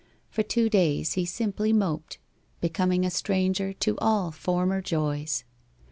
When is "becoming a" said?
2.59-3.11